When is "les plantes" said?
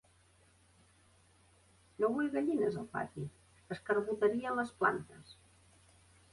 4.63-5.41